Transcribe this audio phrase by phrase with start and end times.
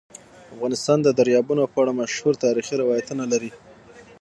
[0.55, 3.51] افغانستان د دریابونه په اړه مشهور تاریخی روایتونه لري.